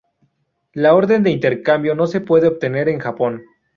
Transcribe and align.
La 0.73 0.95
orden 0.95 1.21
de 1.21 1.29
intercambio 1.29 1.93
no 1.93 2.07
se 2.07 2.21
puede 2.21 2.47
obtener 2.47 2.89
en 2.89 2.97
Japón. 2.97 3.43